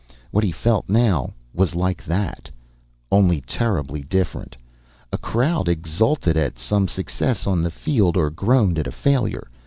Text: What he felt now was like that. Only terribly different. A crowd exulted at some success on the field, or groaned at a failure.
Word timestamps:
What 0.31 0.43
he 0.43 0.51
felt 0.51 0.89
now 0.89 1.33
was 1.53 1.75
like 1.75 2.03
that. 2.05 2.49
Only 3.11 3.39
terribly 3.41 4.01
different. 4.01 4.57
A 5.13 5.17
crowd 5.19 5.69
exulted 5.69 6.35
at 6.35 6.57
some 6.57 6.87
success 6.87 7.45
on 7.45 7.61
the 7.61 7.69
field, 7.69 8.17
or 8.17 8.31
groaned 8.31 8.79
at 8.79 8.87
a 8.87 8.91
failure. 8.91 9.47